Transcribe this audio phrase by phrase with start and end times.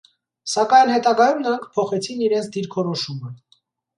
[0.53, 3.33] Սակայն հետագայում նրանք փոխեցին իրենց դիրքորոշումը։